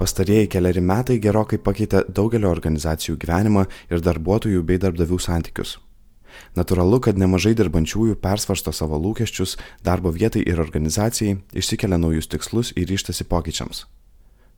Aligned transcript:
Pastarieji 0.00 0.46
keliari 0.48 0.80
metai 0.80 1.18
gerokai 1.20 1.58
pakeitė 1.60 1.98
daugelio 2.16 2.48
organizacijų 2.48 3.18
gyvenimą 3.20 3.66
ir 3.92 4.00
darbuotojų 4.00 4.62
bei 4.64 4.78
darbdavių 4.80 5.18
santykius. 5.20 5.74
Naturalu, 6.56 7.02
kad 7.04 7.20
nemažai 7.20 7.52
dirbančiųjų 7.58 8.16
persvarsto 8.22 8.72
savo 8.72 8.96
lūkesčius 8.96 9.58
darbo 9.84 10.08
vietai 10.14 10.40
ir 10.48 10.62
organizacijai, 10.64 11.36
išsikelia 11.52 11.98
naujus 12.00 12.30
tikslus 12.32 12.72
ir 12.80 12.88
ryštasi 12.88 13.28
pokyčiams. 13.28 13.82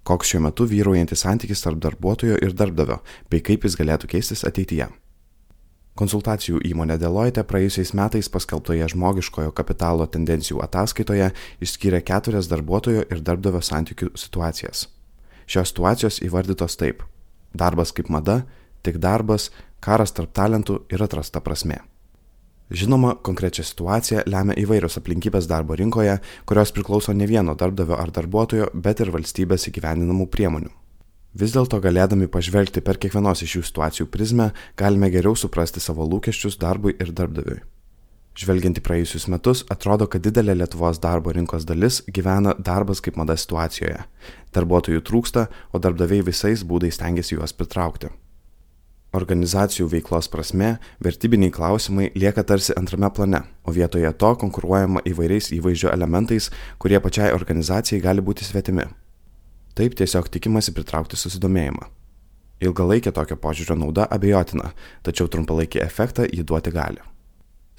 Koks 0.07 0.31
šiuo 0.31 0.45
metu 0.47 0.69
vyraujantis 0.71 1.27
santykis 1.27 1.67
tarp 1.67 1.83
darbuotojo 1.83 2.39
ir 2.39 2.55
darbdavio, 2.55 3.01
bei 3.27 3.43
kaip 3.43 3.67
jis 3.67 3.81
galėtų 3.83 4.15
keistis 4.15 4.47
ateityje. 4.47 4.93
Konsultacijų 5.99 6.63
įmonė 6.71 7.03
Deloitte 7.03 7.43
praėjusiais 7.43 7.97
metais 7.99 8.31
paskelbtoje 8.31 8.95
žmogiškojo 8.95 9.51
kapitalo 9.51 10.07
tendencijų 10.07 10.63
ataskaitoje 10.71 11.33
išskyrė 11.59 12.05
keturias 12.07 12.47
darbuotojo 12.47 13.09
ir 13.11 13.27
darbdavio 13.27 13.59
santykių 13.59 14.15
situacijas. 14.15 14.87
Šios 15.53 15.69
situacijos 15.69 16.23
įvardytos 16.25 16.79
taip- 16.81 17.03
darbas 17.63 17.93
kaip 17.93 18.09
mada, 18.09 18.47
tik 18.83 18.97
darbas, 18.97 19.51
karas 19.81 20.13
tarp 20.13 20.33
talentų 20.33 20.83
ir 20.89 21.03
atrasta 21.03 21.41
prasme. 21.41 21.79
Žinoma, 22.71 23.19
konkrečią 23.21 23.65
situaciją 23.69 24.23
lemia 24.27 24.55
įvairios 24.57 24.97
aplinkybės 24.97 25.47
darbo 25.47 25.77
rinkoje, 25.77 26.21
kurios 26.47 26.73
priklauso 26.73 27.13
ne 27.13 27.27
vieno 27.27 27.55
darbdavio 27.55 27.99
ar 28.01 28.11
darbuotojo, 28.11 28.71
bet 28.73 29.01
ir 29.01 29.13
valstybės 29.13 29.69
įgyvendinamų 29.69 30.27
priemonių. 30.33 30.71
Vis 31.35 31.53
dėlto 31.53 31.81
galėdami 31.81 32.29
pažvelgti 32.29 32.81
per 32.81 32.97
kiekvienos 32.97 33.43
iš 33.43 33.59
šių 33.59 33.63
situacijų 33.69 34.07
prizmę, 34.07 34.53
galime 34.77 35.11
geriau 35.11 35.37
suprasti 35.37 35.81
savo 35.81 36.09
lūkesčius 36.09 36.57
darbui 36.57 36.97
ir 36.99 37.13
darbdaviui. 37.13 37.61
Žvelgiant 38.33 38.79
į 38.81 38.83
praėjusius 38.87 39.27
metus, 39.29 39.61
atrodo, 39.69 40.07
kad 40.09 40.25
didelė 40.25 40.55
Lietuvos 40.57 40.97
darbo 41.03 41.35
rinkos 41.37 41.67
dalis 41.69 42.01
gyvena 42.09 42.55
darbas 42.57 43.05
kaip 43.05 43.19
mada 43.21 43.37
situacijoje. 43.37 44.07
Darbuotojų 44.57 45.05
trūksta, 45.05 45.49
o 45.73 45.81
darbdaviai 45.83 46.25
visais 46.25 46.65
būdais 46.65 46.97
stengiasi 46.97 47.37
juos 47.37 47.53
pritraukti. 47.53 48.09
Organizacijų 49.13 49.91
veiklos 49.93 50.31
prasme, 50.33 50.79
vertybiniai 51.05 51.53
klausimai 51.53 52.09
lieka 52.17 52.47
tarsi 52.49 52.73
antrame 52.81 53.13
plane, 53.13 53.43
o 53.69 53.77
vietoje 53.77 54.09
to 54.17 54.33
konkuruojama 54.41 55.05
įvairiais 55.05 55.51
įvaizdžio 55.53 55.93
elementais, 55.93 56.49
kurie 56.81 56.97
pačiai 57.05 57.35
organizacijai 57.37 58.01
gali 58.01 58.25
būti 58.25 58.49
svetimi. 58.49 58.89
Taip 59.77 60.01
tiesiog 60.01 60.33
tikimasi 60.33 60.73
pritraukti 60.73 61.21
susidomėjimą. 61.21 61.91
Ilgalaikė 62.65 63.13
tokio 63.13 63.37
požiūrio 63.37 63.77
nauda 63.77 64.09
abejotina, 64.09 64.73
tačiau 65.05 65.29
trumpalaikį 65.29 65.85
efektą 65.85 66.25
jį 66.25 66.49
duoti 66.49 66.73
gali. 66.73 67.12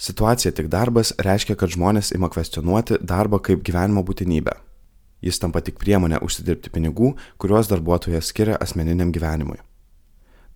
Situacija 0.04 0.52
tik 0.52 0.68
darbas 0.68 1.14
reiškia, 1.24 1.56
kad 1.56 1.72
žmonės 1.72 2.10
ima 2.12 2.28
kvestionuoti 2.28 2.98
darbą 3.00 3.38
kaip 3.40 3.62
gyvenimo 3.64 4.02
būtinybę. 4.04 4.58
Jis 5.24 5.40
tampa 5.40 5.62
tik 5.64 5.78
priemonė 5.80 6.20
užsidirbti 6.26 6.74
pinigų, 6.76 7.14
kuriuos 7.40 7.70
darbuotojas 7.72 8.34
skiria 8.34 8.58
asmeniniam 8.66 9.14
gyvenimui. 9.16 9.62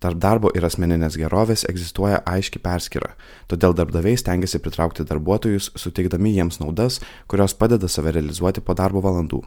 Tarp 0.04 0.20
darbo 0.20 0.52
ir 0.54 0.66
asmeninės 0.68 1.16
gerovės 1.16 1.64
egzistuoja 1.70 2.20
aiški 2.28 2.60
perskyra, 2.60 3.14
todėl 3.48 3.72
darbdaviai 3.80 4.20
stengiasi 4.20 4.60
pritraukti 4.60 5.08
darbuotojus, 5.08 5.72
suteikdami 5.80 6.34
jiems 6.36 6.60
naudas, 6.60 7.00
kurios 7.26 7.56
padeda 7.56 7.88
save 7.88 8.12
realizuoti 8.18 8.60
po 8.60 8.76
darbo 8.76 9.00
valandų. 9.08 9.40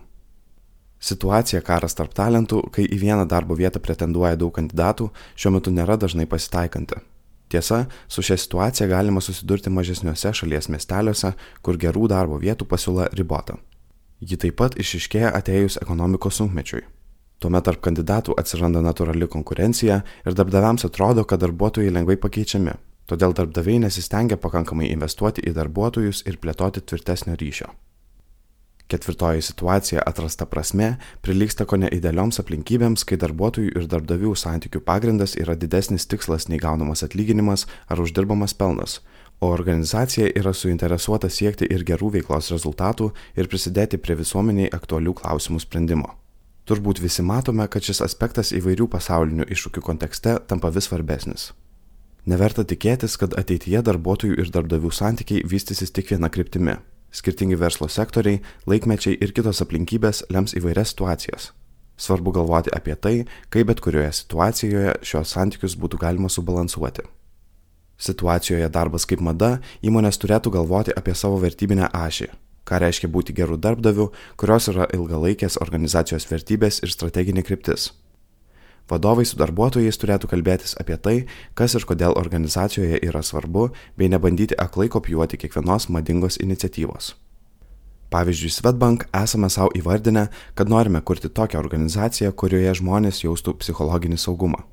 Situacija 0.97 1.61
karas 1.61 1.93
tarp 1.93 2.17
talentų, 2.17 2.65
kai 2.73 2.89
į 2.89 3.03
vieną 3.05 3.29
darbo 3.29 3.53
vietą 3.53 3.77
pretenduoja 3.79 4.33
daug 4.33 4.57
kandidatų, 4.57 5.11
šiuo 5.37 5.59
metu 5.59 5.77
nėra 5.77 6.01
dažnai 6.01 6.25
pasitaikanti. 6.25 6.99
Tiesa, 7.51 7.85
su 8.07 8.23
šia 8.23 8.37
situacija 8.37 8.87
galima 8.87 9.21
susidurti 9.21 9.69
mažesniuose 9.69 10.31
šalies 10.39 10.69
miesteliuose, 10.71 11.33
kur 11.61 11.77
gerų 11.77 12.07
darbo 12.07 12.39
vietų 12.39 12.67
pasiūla 12.69 13.09
ribota. 13.17 13.57
Ji 14.21 14.37
taip 14.39 14.55
pat 14.61 14.77
išiškėja 14.79 15.33
atėjus 15.35 15.79
ekonomikos 15.81 16.39
sunkmečiui. 16.39 16.85
Tuomet 17.41 17.65
tarp 17.65 17.81
kandidatų 17.81 18.37
atsiranda 18.37 18.83
natūrali 18.85 19.27
konkurencija 19.27 19.99
ir 20.25 20.37
darbdaviams 20.37 20.85
atrodo, 20.85 21.25
kad 21.25 21.41
darbuotojai 21.41 21.91
lengvai 21.91 22.19
pakeičiami. 22.21 22.77
Todėl 23.09 23.33
darbdaviai 23.35 23.81
nesistengia 23.81 24.37
pakankamai 24.39 24.91
investuoti 24.93 25.43
į 25.43 25.55
darbuotojus 25.57 26.21
ir 26.29 26.37
plėtoti 26.39 26.85
tvirtesnio 26.85 27.35
ryšio. 27.41 27.71
Ketvirtoji 28.91 29.41
situacija 29.41 30.01
atrasta 30.05 30.45
prasme 30.45 30.97
prilyksta 31.23 31.63
ko 31.63 31.77
ne 31.79 31.87
idealioms 31.95 32.41
aplinkybėms, 32.41 33.05
kai 33.07 33.15
darbuotojų 33.21 33.71
ir 33.79 33.87
darbdavių 33.93 34.33
santykių 34.35 34.81
pagrindas 34.83 35.37
yra 35.39 35.55
didesnis 35.55 36.09
tikslas 36.11 36.49
nei 36.51 36.59
gaunamas 36.59 37.05
atlyginimas 37.07 37.63
ar 37.87 38.03
uždirbamas 38.03 38.51
pelnas, 38.51 38.97
o 39.39 39.53
organizacija 39.55 40.27
yra 40.35 40.51
suinteresuota 40.51 41.31
siekti 41.31 41.71
ir 41.71 41.87
gerų 41.87 42.11
veiklos 42.17 42.51
rezultatų 42.51 43.13
ir 43.39 43.47
prisidėti 43.47 43.95
prie 43.95 44.19
visuomeniai 44.19 44.67
aktualių 44.75 45.15
klausimų 45.23 45.63
sprendimo. 45.63 46.11
Turbūt 46.67 46.99
visi 46.99 47.23
matome, 47.23 47.71
kad 47.71 47.87
šis 47.87 48.03
aspektas 48.03 48.51
įvairių 48.51 48.91
pasaulinių 48.91 49.47
iššūkių 49.55 49.87
kontekste 49.87 50.39
tampa 50.51 50.67
vis 50.75 50.91
svarbesnis. 50.91 51.53
Neverta 52.27 52.67
tikėtis, 52.67 53.15
kad 53.15 53.39
ateityje 53.39 53.87
darbuotojų 53.87 54.35
ir 54.35 54.51
darbdavių 54.51 54.91
santykiai 54.91 55.47
vystysis 55.47 55.95
tik 55.95 56.11
viena 56.11 56.27
kryptimi 56.27 56.81
Skirtingi 57.11 57.57
verslo 57.59 57.89
sektoriai, 57.91 58.39
laikmečiai 58.67 59.17
ir 59.19 59.33
kitos 59.35 59.61
aplinkybės 59.63 60.23
lems 60.31 60.55
įvairias 60.55 60.93
situacijas. 60.93 61.51
Svarbu 62.01 62.31
galvoti 62.33 62.71
apie 62.73 62.95
tai, 62.95 63.15
kaip 63.53 63.67
bet 63.69 63.81
kurioje 63.83 64.11
situacijoje 64.23 64.95
šios 65.05 65.33
santykius 65.35 65.75
būtų 65.77 65.99
galima 66.01 66.31
subalansuoti. 66.31 67.03
Situacijoje 68.01 68.69
darbas 68.73 69.05
kaip 69.05 69.21
mada 69.21 69.59
įmonės 69.85 70.17
turėtų 70.17 70.55
galvoti 70.55 70.95
apie 70.97 71.13
savo 71.13 71.37
vertybinę 71.43 71.91
ašį, 71.93 72.31
ką 72.65 72.79
reiškia 72.81 73.11
būti 73.11 73.35
gerų 73.37 73.59
darbdavių, 73.61 74.07
kurios 74.41 74.71
yra 74.73 74.87
ilgalaikės 74.95 75.59
organizacijos 75.61 76.25
vertybės 76.31 76.81
ir 76.81 76.95
strateginė 76.95 77.45
kryptis. 77.45 77.91
Vadovai 78.89 79.25
su 79.25 79.37
darbuotojais 79.39 79.99
turėtų 80.01 80.29
kalbėtis 80.31 80.75
apie 80.81 80.97
tai, 80.97 81.15
kas 81.55 81.75
ir 81.77 81.85
kodėl 81.87 82.17
organizacijoje 82.19 82.99
yra 83.07 83.21
svarbu, 83.23 83.69
bei 83.97 84.11
nebandyti 84.11 84.57
aklai 84.59 84.89
kopijuoti 84.91 85.39
kiekvienos 85.39 85.89
madingos 85.89 86.39
iniciatyvos. 86.43 87.15
Pavyzdžiui, 88.11 88.51
Svetbank 88.51 89.05
esame 89.15 89.47
savo 89.49 89.71
įvardinę, 89.79 90.27
kad 90.53 90.69
norime 90.69 90.99
kurti 91.01 91.29
tokią 91.31 91.61
organizaciją, 91.63 92.33
kurioje 92.35 92.75
žmonės 92.81 93.23
jaustų 93.23 93.55
psichologinį 93.63 94.19
saugumą. 94.19 94.65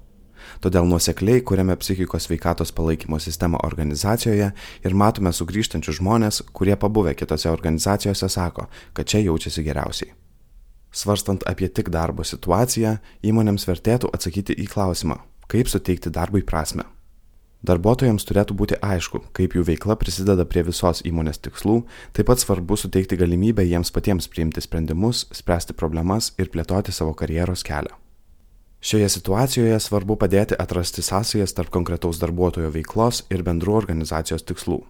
Todėl 0.64 0.88
nuosekliai 0.90 1.44
kuriame 1.46 1.76
psichikos 1.78 2.26
veikatos 2.30 2.74
palaikymo 2.74 3.20
sistemą 3.22 3.62
organizacijoje 3.68 4.52
ir 4.82 5.02
matome 5.02 5.30
sugrįžtančius 5.30 6.00
žmonės, 6.00 6.42
kurie 6.52 6.74
pabuvę 6.76 7.14
kitose 7.14 7.52
organizacijose 7.52 8.28
sako, 8.28 8.66
kad 8.92 9.06
čia 9.06 9.22
jaučiasi 9.28 9.62
geriausiai. 9.62 10.16
Svarstant 10.92 11.44
apie 11.46 11.68
tik 11.68 11.90
darbo 11.92 12.24
situaciją, 12.24 12.98
įmonėms 13.22 13.68
vertėtų 13.68 14.12
atsakyti 14.14 14.56
į 14.56 14.68
klausimą, 14.72 15.20
kaip 15.48 15.68
suteikti 15.68 16.12
darbui 16.12 16.42
prasme. 16.42 16.86
Darbuotojams 17.66 18.22
turėtų 18.22 18.54
būti 18.54 18.76
aišku, 18.86 19.20
kaip 19.34 19.56
jų 19.56 19.64
veikla 19.66 19.96
prisideda 19.98 20.44
prie 20.46 20.62
visos 20.62 21.02
įmonės 21.02 21.40
tikslų, 21.42 21.80
taip 22.14 22.28
pat 22.30 22.38
svarbu 22.38 22.76
suteikti 22.78 23.18
galimybę 23.18 23.64
jiems 23.66 23.90
patiems 23.90 24.30
priimti 24.30 24.62
sprendimus, 24.62 25.24
spręsti 25.34 25.74
problemas 25.74 26.30
ir 26.38 26.52
plėtoti 26.54 26.94
savo 26.94 27.16
karjeros 27.18 27.66
kelią. 27.66 27.96
Šioje 28.78 29.08
situacijoje 29.10 29.80
svarbu 29.82 30.14
padėti 30.22 30.54
atrasti 30.54 31.02
sąsajas 31.02 31.56
tarp 31.58 31.74
konkretaus 31.74 32.22
darbuotojo 32.22 32.70
veiklos 32.70 33.24
ir 33.34 33.42
bendrų 33.42 33.74
organizacijos 33.74 34.46
tikslų. 34.46 34.84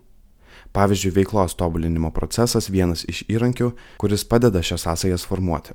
Pavyzdžiui, 0.77 1.15
veiklos 1.17 1.57
tobulinimo 1.57 2.13
procesas 2.13 2.69
vienas 2.69 3.07
iš 3.09 3.25
įrankių, 3.33 3.73
kuris 3.97 4.29
padeda 4.29 4.61
šias 4.61 4.85
sąsajas 4.85 5.25
formuoti. 5.25 5.73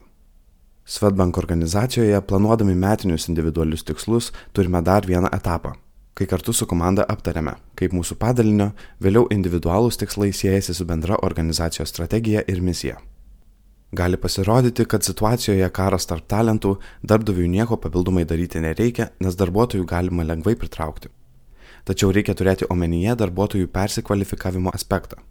Svetbank 0.85 1.37
organizacijoje 1.37 2.21
planuodami 2.21 2.75
metinius 2.75 3.29
individualius 3.29 3.83
tikslus 3.83 4.31
turime 4.51 4.81
dar 4.81 5.05
vieną 5.07 5.29
etapą, 5.31 5.71
kai 6.13 6.27
kartu 6.27 6.51
su 6.53 6.67
komanda 6.67 7.05
aptarėme, 7.07 7.53
kaip 7.79 7.95
mūsų 7.95 8.17
padalinio, 8.19 8.73
vėliau 8.99 9.29
individualūs 9.31 9.97
tikslai 10.01 10.33
siejasi 10.35 10.75
su 10.75 10.85
bendra 10.85 11.21
organizacijos 11.23 11.89
strategija 11.89 12.43
ir 12.47 12.61
misija. 12.61 12.99
Gali 13.95 14.17
pasirodyti, 14.17 14.85
kad 14.85 15.05
situacijoje 15.05 15.69
karas 15.69 16.09
tarp 16.09 16.27
talentų 16.27 16.75
darbdaviui 17.01 17.47
nieko 17.47 17.77
papildomai 17.77 18.25
daryti 18.25 18.59
nereikia, 18.59 19.11
nes 19.23 19.37
darbuotojų 19.39 19.85
galima 19.87 20.25
lengvai 20.27 20.55
pritraukti. 20.59 21.13
Tačiau 21.87 22.11
reikia 22.11 22.35
turėti 22.35 22.67
omenyje 22.73 23.15
darbuotojų 23.23 23.69
persikvalifikavimo 23.71 24.73
aspektą. 24.73 25.21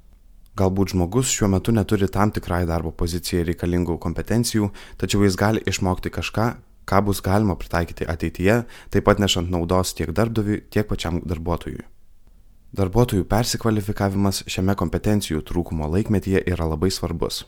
Galbūt 0.52 0.92
žmogus 0.92 1.30
šiuo 1.32 1.48
metu 1.48 1.72
neturi 1.72 2.04
tam 2.12 2.28
tikrai 2.28 2.66
darbo 2.68 2.90
pozicijai 2.92 3.46
reikalingų 3.48 3.94
kompetencijų, 4.04 4.66
tačiau 5.00 5.22
jis 5.24 5.38
gali 5.40 5.62
išmokti 5.64 6.12
kažką, 6.12 6.48
ką 6.84 6.98
bus 7.06 7.22
galima 7.24 7.56
pritaikyti 7.56 8.04
ateityje, 8.04 8.58
taip 8.92 9.06
pat 9.06 9.22
nešant 9.22 9.48
naudos 9.48 9.94
tiek 9.96 10.12
darbdaviui, 10.12 10.60
tiek 10.68 10.84
pačiam 10.90 11.22
darbuotojui. 11.24 11.86
Darbuotojų 12.76 13.24
persikvalifikavimas 13.32 14.42
šiame 14.44 14.76
kompetencijų 14.76 15.40
trūkumo 15.48 15.88
laikmetyje 15.94 16.44
yra 16.44 16.68
labai 16.68 16.92
svarbus. 16.92 17.46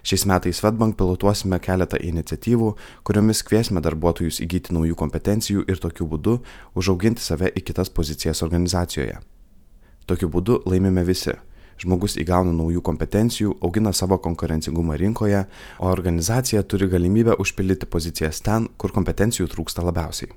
Šiais 0.00 0.24
metais 0.24 0.56
Svetbank 0.56 0.96
pilotuosime 0.96 1.60
keletą 1.60 2.00
iniciatyvų, 2.00 2.72
kuriomis 3.04 3.44
kviesime 3.44 3.84
darbuotojus 3.84 4.40
įgyti 4.40 4.72
naujų 4.72 4.96
kompetencijų 4.96 5.68
ir 5.68 5.84
tokiu 5.84 6.08
būdu 6.08 6.40
užauginti 6.78 7.20
save 7.20 7.52
į 7.52 7.64
kitas 7.68 7.92
pozicijas 7.92 8.40
organizacijoje. 8.46 9.20
Tokiu 10.08 10.32
būdu 10.32 10.62
laimime 10.64 11.04
visi 11.04 11.34
žmogus 11.80 12.18
įgauna 12.20 12.52
naujų 12.56 12.82
kompetencijų, 12.84 13.56
augina 13.62 13.92
savo 13.96 14.18
konkurencingumą 14.18 14.96
rinkoje, 15.00 15.44
o 15.78 15.90
organizacija 15.92 16.62
turi 16.62 16.88
galimybę 16.92 17.38
užpildyti 17.38 17.86
pozicijas 17.86 18.42
ten, 18.44 18.68
kur 18.76 18.92
kompetencijų 18.92 19.48
trūksta 19.52 19.84
labiausiai. 19.86 20.32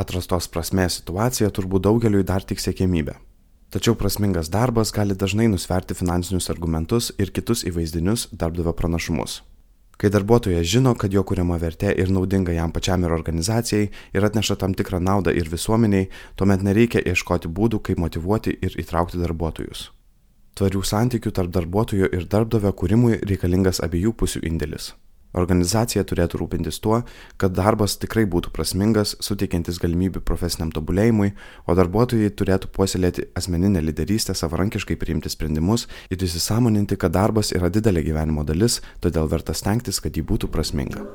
Atrastos 0.00 0.48
prasmės 0.48 1.00
situacija 1.00 1.50
turbūt 1.52 1.84
daugeliui 1.84 2.24
dar 2.24 2.46
tik 2.46 2.62
siekėmybė. 2.62 3.18
Tačiau 3.70 3.94
prasmingas 3.94 4.48
darbas 4.50 4.90
gali 4.90 5.14
dažnai 5.14 5.46
nusverti 5.46 5.94
finansinius 5.94 6.50
argumentus 6.50 7.12
ir 7.22 7.30
kitus 7.30 7.62
įvaizdinius 7.68 8.26
darbdavio 8.32 8.72
pranašumus. 8.74 9.42
Kai 10.00 10.08
darbuotojas 10.08 10.64
žino, 10.66 10.94
kad 10.96 11.12
jo 11.12 11.20
kuriama 11.28 11.58
vertė 11.60 11.92
ir 11.92 12.08
naudinga 12.08 12.54
jam 12.56 12.72
pačiam 12.72 13.04
ir 13.04 13.12
organizacijai 13.12 13.90
ir 14.16 14.26
atneša 14.26 14.56
tam 14.64 14.74
tikrą 14.74 14.98
naudą 15.04 15.36
ir 15.36 15.52
visuomeniai, 15.52 16.08
tuomet 16.40 16.64
nereikia 16.64 17.04
ieškoti 17.12 17.52
būdų, 17.52 17.84
kaip 17.84 18.00
motivuoti 18.00 18.56
ir 18.64 18.80
įtraukti 18.80 19.20
darbuotojus. 19.20 19.90
Tvarių 20.60 20.82
santykių 20.84 21.30
tarp 21.32 21.54
darbuotojo 21.56 22.10
ir 22.12 22.26
darbdavio 22.28 22.74
kūrimui 22.76 23.14
reikalingas 23.24 23.78
abiejų 23.80 24.10
pusių 24.20 24.42
indėlis. 24.44 24.90
Organizacija 25.40 26.02
turėtų 26.04 26.42
rūpintis 26.42 26.82
tuo, 26.84 26.98
kad 27.40 27.54
darbas 27.56 27.94
tikrai 28.02 28.26
būtų 28.28 28.52
prasmingas, 28.52 29.14
suteikiantis 29.24 29.78
galimybių 29.80 30.20
profesiniam 30.20 30.68
tobulėjimui, 30.74 31.30
o 31.64 31.78
darbuotojai 31.78 32.28
turėtų 32.36 32.68
puoselėti 32.76 33.30
asmeninę 33.40 33.80
lyderystę, 33.86 34.36
savarankiškai 34.36 34.98
priimti 35.00 35.32
sprendimus 35.32 35.86
ir 36.12 36.20
įsisamoninti, 36.28 37.00
kad 37.00 37.16
darbas 37.16 37.54
yra 37.56 37.72
didelė 37.72 38.04
gyvenimo 38.10 38.44
dalis, 38.44 38.82
todėl 39.00 39.32
verta 39.32 39.56
stengtis, 39.56 40.04
kad 40.04 40.12
ji 40.12 40.28
būtų 40.28 40.52
prasminga. 40.52 41.08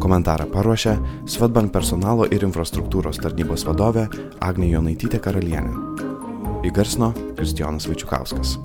Komentarą 0.00 0.48
paruošė 0.48 0.96
Svetbank 1.28 1.76
personalo 1.76 2.24
ir 2.32 2.48
infrastruktūros 2.48 3.20
tarnybos 3.20 3.68
vadovė 3.68 4.08
Agnė 4.40 4.78
Jonaitytė 4.78 5.20
Karalienė. 5.20 6.07
Įgarsino 6.68 7.12
Kristijonas 7.36 7.88
Vaičiukauskas. 7.88 8.58